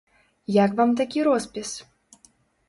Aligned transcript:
Як 0.55 0.71
вам 0.79 0.95
такі 1.01 1.27
роспіс? 1.29 1.69